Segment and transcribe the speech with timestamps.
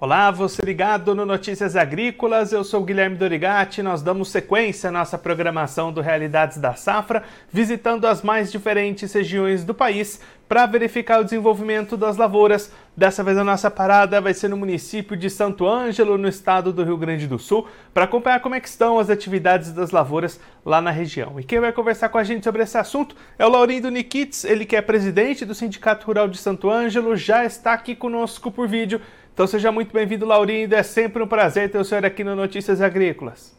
[0.00, 3.82] Olá, você ligado no Notícias Agrícolas, eu sou Guilherme Dorigati.
[3.82, 9.64] Nós damos sequência à nossa programação do Realidades da Safra, visitando as mais diferentes regiões
[9.64, 12.72] do país para verificar o desenvolvimento das lavouras.
[12.96, 16.84] Dessa vez a nossa parada vai ser no município de Santo Ângelo, no estado do
[16.84, 20.92] Rio Grande do Sul, para acompanhar como é estão as atividades das lavouras lá na
[20.92, 21.40] região.
[21.40, 24.64] E quem vai conversar com a gente sobre esse assunto é o Laurindo Nikits, ele
[24.64, 29.00] que é presidente do Sindicato Rural de Santo Ângelo, já está aqui conosco por vídeo.
[29.38, 30.74] Então seja muito bem-vindo, Laurindo.
[30.74, 33.54] É sempre um prazer ter o senhor aqui no Notícias Agrícolas.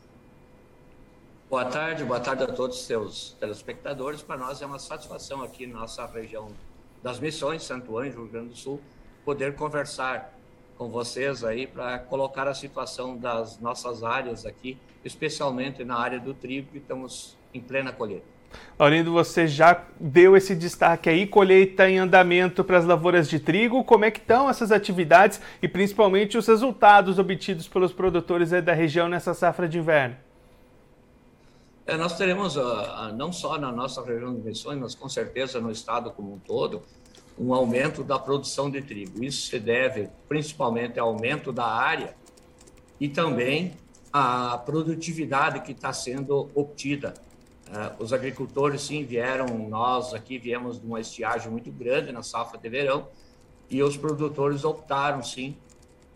[1.49, 4.21] Boa tarde, boa tarde a todos os seus telespectadores.
[4.21, 6.49] Para nós é uma satisfação aqui na nossa região
[7.01, 8.81] das Missões, Santo Anjo, Rio Grande do Sul,
[9.23, 10.37] poder conversar
[10.77, 16.33] com vocês aí para colocar a situação das nossas áreas aqui, especialmente na área do
[16.33, 18.38] trigo, que estamos em plena colheita.
[18.79, 23.83] Laurindo, você já deu esse destaque aí, colheita em andamento para as lavouras de trigo.
[23.83, 29.09] Como é que estão essas atividades e principalmente os resultados obtidos pelos produtores da região
[29.09, 30.15] nessa safra de inverno?
[31.85, 35.71] É, nós teremos, uh, não só na nossa região de Missões, mas com certeza no
[35.71, 36.81] estado como um todo,
[37.37, 39.21] um aumento da produção de trigo.
[39.21, 42.15] Isso se deve principalmente ao aumento da área
[42.97, 43.73] e também
[44.13, 47.13] à produtividade que está sendo obtida
[47.69, 52.57] Uh, os agricultores, sim, vieram, nós aqui viemos de uma estiagem muito grande na safra
[52.57, 53.07] de verão,
[53.69, 55.55] e os produtores optaram, sim,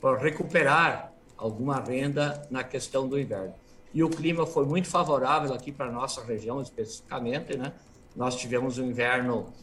[0.01, 3.53] por recuperar alguma renda na questão do inverno.
[3.93, 7.73] E o clima foi muito favorável aqui para a nossa região, especificamente, né?
[8.15, 9.53] Nós tivemos um inverno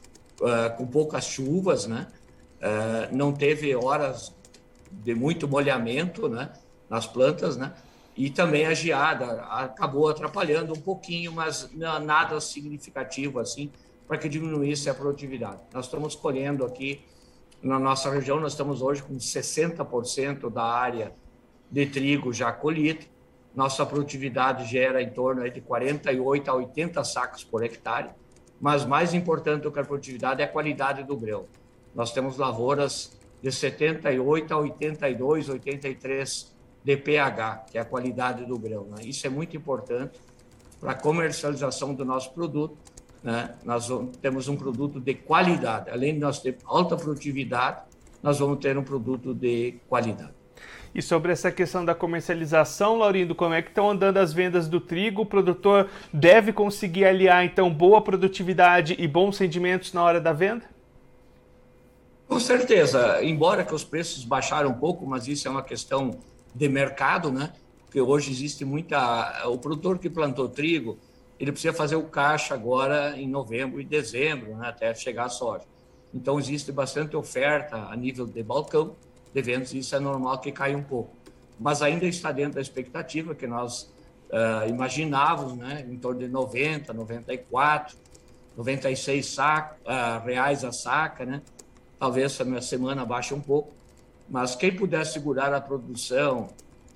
[0.40, 2.06] uh, com poucas chuvas, né?
[2.58, 4.32] Uh, não teve horas
[4.90, 6.52] de muito molhamento, né?
[6.88, 7.72] Nas plantas, né?
[8.16, 13.70] E também a geada acabou atrapalhando um pouquinho, mas nada significativo assim,
[14.06, 15.60] para que diminuísse a produtividade.
[15.72, 17.04] Nós estamos colhendo aqui
[17.62, 21.14] na nossa região, nós estamos hoje com 60% da área
[21.70, 23.04] de trigo já colhida.
[23.54, 28.10] Nossa produtividade gera em torno de 48 a 80 sacos por hectare,
[28.60, 31.46] mas mais importante do que a produtividade é a qualidade do grão.
[31.94, 38.58] Nós temos lavouras de 78 a 82, 83 de pH, que é a qualidade do
[38.58, 38.84] grão.
[38.84, 39.04] Né?
[39.04, 40.20] Isso é muito importante
[40.80, 42.76] para a comercialização do nosso produto.
[43.22, 43.54] Né?
[43.64, 45.90] Nós vamos, temos um produto de qualidade.
[45.90, 47.82] Além de nós ter alta produtividade,
[48.22, 50.40] nós vamos ter um produto de qualidade.
[50.94, 54.80] E sobre essa questão da comercialização, Laurindo, como é que estão andando as vendas do
[54.80, 55.22] trigo?
[55.22, 60.64] O produtor deve conseguir aliar, então, boa produtividade e bons rendimentos na hora da venda?
[62.26, 63.24] Com certeza.
[63.24, 66.18] Embora que os preços baixaram um pouco, mas isso é uma questão
[66.54, 67.52] de mercado, né?
[67.84, 69.48] Porque hoje existe muita.
[69.48, 70.98] O produtor que plantou trigo,
[71.38, 74.68] ele precisa fazer o caixa agora em novembro e dezembro, né?
[74.68, 75.64] até chegar a soja.
[76.12, 78.94] Então, existe bastante oferta a nível de balcão
[79.32, 81.10] de vendas, isso é normal que caia um pouco.
[81.58, 83.90] Mas ainda está dentro da expectativa que nós
[84.30, 85.86] uh, imaginávamos, né?
[85.88, 87.96] em torno de 90, 94,
[88.56, 91.42] 96 saco, uh, reais a saca, né?
[91.98, 93.72] Talvez essa semana baixe um pouco,
[94.30, 96.48] mas quem puder segurar a produção,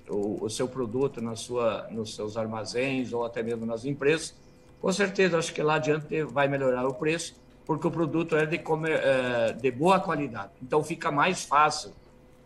[0.09, 4.33] o, o seu produto na sua, nos seus armazéns ou até mesmo nas empresas,
[4.79, 7.35] com certeza acho que lá adiante vai melhorar o preço,
[7.65, 10.51] porque o produto é de, comer, é, de boa qualidade.
[10.61, 11.91] Então fica mais fácil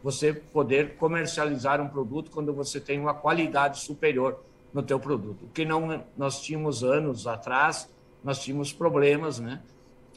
[0.02, 4.40] você poder comercializar um produto quando você tem uma qualidade superior
[4.74, 5.44] no teu produto.
[5.44, 7.90] O que não nós tínhamos anos atrás,
[8.24, 9.62] nós tínhamos problemas, né?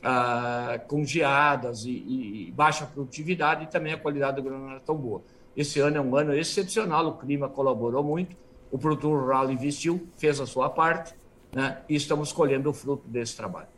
[0.03, 4.81] Ah, com geadas e, e, baixa produtividade e também a qualidade do grão não era
[4.81, 5.23] tão boa.
[5.57, 8.37] Esse ano é um ano excepcional, o clima colaborou muito,
[8.71, 11.15] o produtor rural investiu, fez a sua parte
[11.53, 13.69] né, e estamos colhendo o fruto desse trabalho.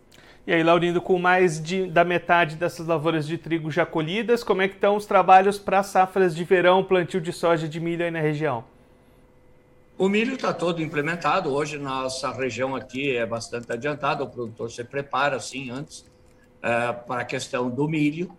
[0.47, 4.61] E aí, Laurindo, com mais de, da metade dessas lavouras de trigo já colhidas, como
[4.63, 8.11] é que estão os trabalhos para safras de verão, plantio de soja de milho aí
[8.11, 8.63] na região?
[9.97, 11.53] O milho está todo implementado.
[11.53, 14.25] Hoje, nossa região aqui é bastante adiantada.
[14.25, 16.05] O produtor se prepara, assim, antes
[16.65, 18.31] uh, para a questão do milho.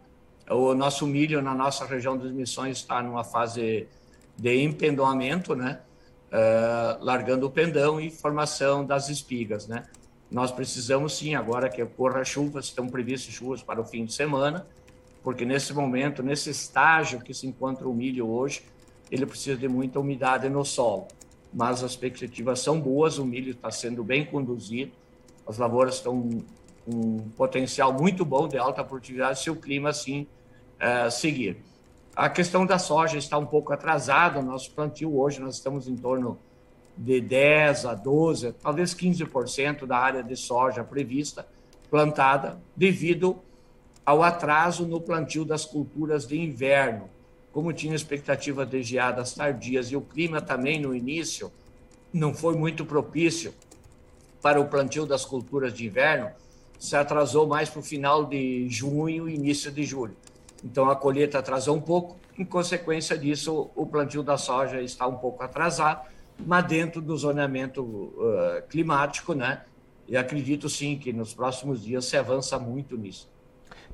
[0.50, 3.88] O nosso milho na nossa região das Missões está numa fase
[4.36, 5.80] de empendoamento, né?
[6.32, 9.86] Uh, largando o pendão e formação das espigas, né?
[10.30, 14.66] Nós precisamos sim, agora que ocorra chuvas, estão previstas chuvas para o fim de semana,
[15.24, 18.64] porque nesse momento, nesse estágio que se encontra o milho hoje,
[19.10, 21.08] ele precisa de muita umidade no solo.
[21.54, 24.92] Mas as perspectivas são boas, o milho está sendo bem conduzido,
[25.48, 26.44] as lavouras estão
[26.88, 30.28] um potencial muito bom de alta produtividade se o clima assim
[30.80, 31.58] é, seguir.
[32.16, 36.38] A questão da soja está um pouco atrasada, nosso plantio hoje nós estamos em torno
[36.98, 41.46] de 10 a 12, talvez 15% da área de soja prevista
[41.90, 43.38] plantada devido
[44.06, 47.10] ao atraso no plantio das culturas de inverno,
[47.52, 51.52] como tinha expectativa de geadas tardias e o clima também no início
[52.14, 53.54] não foi muito propício
[54.42, 56.30] para o plantio das culturas de inverno,
[56.80, 60.16] se atrasou mais para o final de junho e início de julho.
[60.64, 65.16] Então a colheita atrasou um pouco, em consequência disso, o plantio da soja está um
[65.16, 66.08] pouco atrasado,
[66.46, 69.64] mas dentro do zoneamento uh, climático, né?
[70.08, 73.30] E acredito sim que nos próximos dias se avança muito nisso.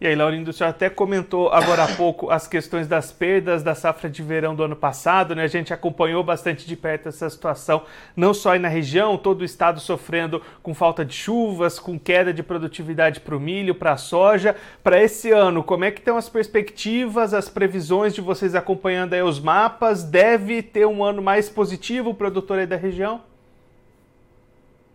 [0.01, 3.75] E aí, Laurindo, o senhor até comentou agora há pouco as questões das perdas da
[3.75, 5.43] safra de verão do ano passado, né?
[5.43, 7.83] A gente acompanhou bastante de perto essa situação,
[8.15, 12.33] não só aí na região, todo o estado sofrendo com falta de chuvas, com queda
[12.33, 14.55] de produtividade para o milho, para a soja.
[14.83, 19.21] Para esse ano, como é que estão as perspectivas, as previsões de vocês acompanhando aí
[19.21, 20.03] os mapas?
[20.03, 23.21] Deve ter um ano mais positivo o produtor aí da região?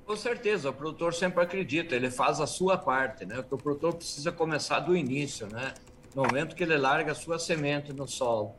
[0.06, 3.40] Com certeza, o produtor sempre acredita, ele faz a sua parte, né?
[3.50, 5.74] O produtor precisa começar do início, né?
[6.14, 8.54] No momento que ele larga a sua semente no solo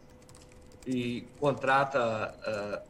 [0.86, 2.36] e contrata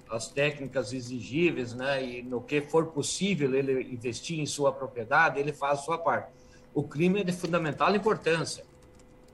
[0.09, 2.03] uh, as técnicas exigíveis, né?
[2.03, 6.31] E no que for possível ele investir em sua propriedade, ele faz a sua parte.
[6.73, 8.65] O clima é de fundamental importância.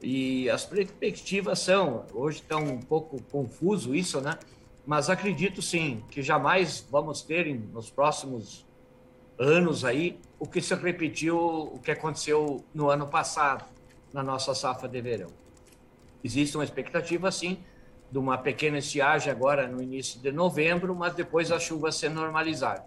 [0.02, 4.38] E as perspectivas são, hoje está um pouco confuso isso, né?
[4.86, 8.66] Mas acredito sim que jamais vamos ter nos próximos
[9.38, 13.66] anos aí o que se repetiu, o que aconteceu no ano passado,
[14.12, 15.30] na nossa safra de verão.
[16.24, 17.58] Existe uma expectativa, sim,
[18.12, 22.86] de uma pequena estiagem agora no início de novembro, mas depois a chuva se normalizar.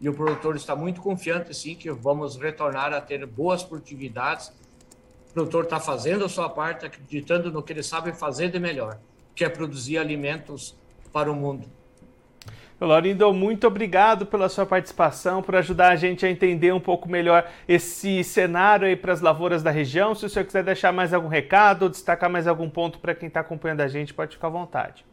[0.00, 4.48] E o produtor está muito confiante, sim, que vamos retornar a ter boas produtividades.
[5.30, 8.98] O produtor está fazendo a sua parte, acreditando no que ele sabe fazer de melhor,
[9.34, 10.76] que é produzir alimentos
[11.12, 11.68] para o mundo.
[12.80, 17.48] Laurindo, muito obrigado pela sua participação, por ajudar a gente a entender um pouco melhor
[17.68, 20.14] esse cenário aí para as lavouras da região.
[20.14, 23.40] Se o senhor quiser deixar mais algum recado destacar mais algum ponto para quem está
[23.40, 25.04] acompanhando a gente, pode ficar à vontade.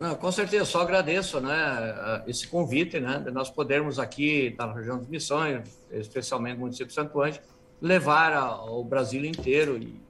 [0.00, 4.98] Não, com certeza, só agradeço né, esse convite, né, de nós podermos aqui, na região
[4.98, 5.60] de Missões,
[5.92, 7.38] especialmente no município de Santo Anjo,
[7.80, 10.02] levar ao Brasil inteiro e,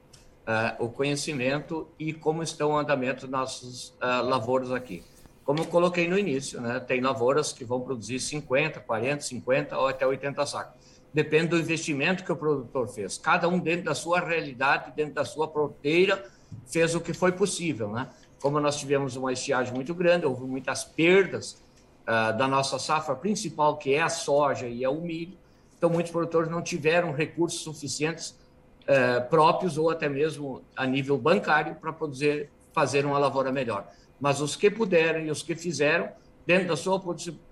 [0.48, 5.04] uh, o conhecimento e como estão o andamento das nossas uh, lavouras aqui.
[5.44, 6.78] Como eu coloquei no início, né?
[6.78, 10.80] tem lavouras que vão produzir 50, 40, 50 ou até 80 sacos.
[11.12, 13.18] Depende do investimento que o produtor fez.
[13.18, 16.24] Cada um dentro da sua realidade, dentro da sua fronteira,
[16.66, 17.90] fez o que foi possível.
[17.90, 18.08] Né?
[18.40, 21.60] Como nós tivemos uma estiagem muito grande, houve muitas perdas
[22.02, 25.36] uh, da nossa safra principal, que é a soja e é o milho.
[25.76, 28.38] Então, muitos produtores não tiveram recursos suficientes
[28.82, 33.86] uh, próprios ou até mesmo a nível bancário para poder fazer uma lavoura melhor
[34.22, 36.08] mas os que puderam e os que fizeram,
[36.46, 37.02] dentro da sua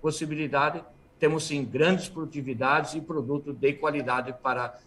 [0.01, 0.81] possibilidade,
[1.19, 4.79] temos sim grandes produtividades e produto de qualidade para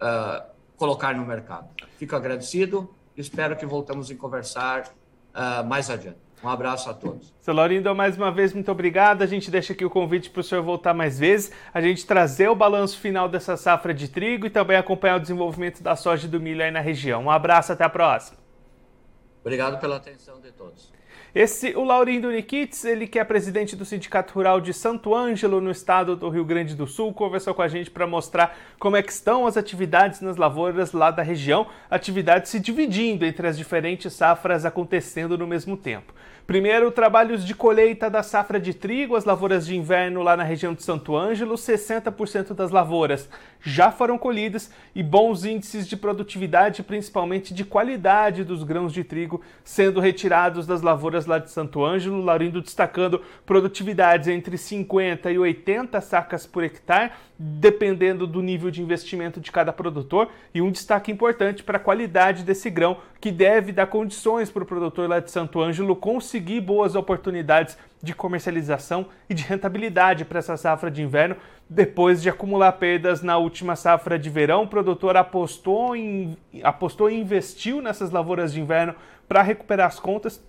[0.00, 1.68] uh, colocar no mercado.
[1.98, 6.16] Fico agradecido, espero que voltamos a conversar uh, mais adiante.
[6.42, 7.34] Um abraço a todos.
[7.42, 9.20] Seu Laurindo, mais uma vez, muito obrigado.
[9.20, 12.48] A gente deixa aqui o convite para o senhor voltar mais vezes, a gente trazer
[12.48, 16.30] o balanço final dessa safra de trigo e também acompanhar o desenvolvimento da soja e
[16.30, 17.24] do milho aí na região.
[17.24, 18.38] Um abraço, até a próxima.
[19.42, 20.96] Obrigado pela atenção de todos.
[21.38, 25.70] Esse, o Laurindo Nikitz, ele que é presidente do Sindicato Rural de Santo Ângelo, no
[25.70, 29.12] estado do Rio Grande do Sul, conversou com a gente para mostrar como é que
[29.12, 34.64] estão as atividades nas lavouras lá da região, atividades se dividindo entre as diferentes safras
[34.64, 36.14] acontecendo no mesmo tempo.
[36.46, 40.72] Primeiro, trabalhos de colheita da safra de trigo, as lavouras de inverno lá na região
[40.72, 43.28] de Santo Ângelo, 60% das lavouras
[43.62, 49.42] já foram colhidas e bons índices de produtividade, principalmente de qualidade dos grãos de trigo
[49.64, 56.00] sendo retirados das lavouras lá de Santo Ângelo, Laurindo destacando produtividades entre 50 e 80
[56.00, 61.62] sacas por hectare, dependendo do nível de investimento de cada produtor, e um destaque importante
[61.62, 65.60] para a qualidade desse grão, que deve dar condições para o produtor lá de Santo
[65.60, 71.36] Ângelo conseguir boas oportunidades de comercialização e de rentabilidade para essa safra de inverno.
[71.68, 75.94] Depois de acumular perdas na última safra de verão, o produtor apostou
[76.62, 78.94] apostou e investiu nessas lavouras de inverno
[79.28, 80.40] para recuperar as contas.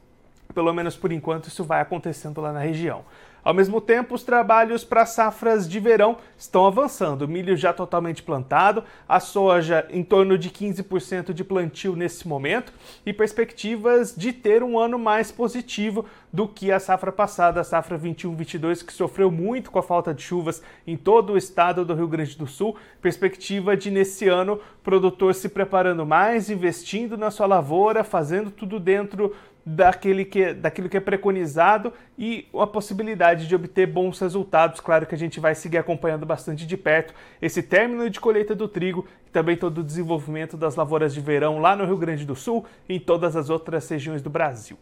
[0.54, 3.04] Pelo menos por enquanto, isso vai acontecendo lá na região.
[3.48, 7.30] Ao mesmo tempo, os trabalhos para safras de verão estão avançando.
[7.30, 12.74] Milho já totalmente plantado, a soja em torno de 15% de plantio nesse momento
[13.06, 17.98] e perspectivas de ter um ano mais positivo do que a safra passada, a safra
[17.98, 22.10] 21-22, que sofreu muito com a falta de chuvas em todo o estado do Rio
[22.10, 22.76] Grande do Sul.
[23.02, 29.34] Perspectiva de nesse ano produtor se preparando mais, investindo na sua lavoura, fazendo tudo dentro
[29.68, 34.80] daquele que, daquilo que é preconizado e a possibilidade de obter bons resultados.
[34.80, 38.70] Claro que a gente vai seguir acompanhando bastante de perto esse término de colheita do
[38.70, 42.34] trigo e também todo o desenvolvimento das lavouras de verão lá no Rio Grande do
[42.34, 44.78] Sul e em todas as outras regiões do Brasil.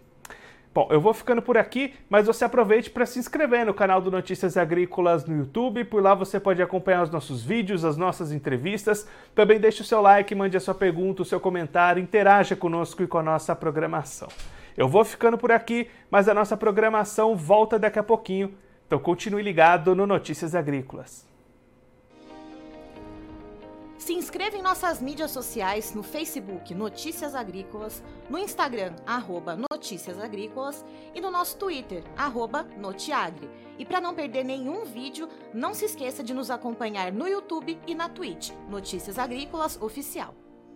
[0.71, 4.11] Bom, eu vou ficando por aqui, mas você aproveite para se inscrever no canal do
[4.11, 5.83] Notícias Agrícolas no YouTube.
[5.85, 9.07] Por lá você pode acompanhar os nossos vídeos, as nossas entrevistas.
[9.33, 13.07] Também deixe o seu like, mande a sua pergunta, o seu comentário, interaja conosco e
[13.07, 14.27] com a nossa programação.
[14.77, 18.57] Eu vou ficando por aqui, mas a nossa programação volta daqui a pouquinho.
[18.85, 21.25] Então continue ligado no Notícias Agrícolas.
[23.97, 30.85] Se inscreva em nossas mídias sociais no Facebook Notícias Agrícolas, no Instagram arroba Notícias Agrícolas
[31.15, 33.49] e no nosso Twitter arroba Notiagre.
[33.79, 37.95] E para não perder nenhum vídeo, não se esqueça de nos acompanhar no YouTube e
[37.95, 40.35] na Twitch Notícias Agrícolas Oficial.